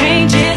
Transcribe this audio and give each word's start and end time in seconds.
changes 0.00 0.49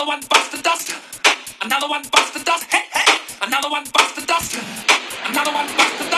Another 0.00 0.12
one 0.12 0.20
busts 0.30 0.56
the 0.56 0.62
dust. 0.62 0.94
Another 1.60 1.86
one 1.86 2.02
busts 2.10 2.30
the 2.30 2.42
dust. 2.42 2.64
Hey, 2.72 2.84
hey. 2.90 3.18
Another 3.42 3.68
one 3.68 3.84
busts 3.92 4.18
the 4.18 4.26
dust. 4.26 4.56
Another 5.26 5.52
one 5.52 5.66
bites 5.76 5.98
the 5.98 6.04
dust. 6.04 6.09